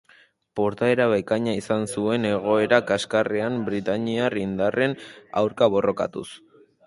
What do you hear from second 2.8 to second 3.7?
kaskarrean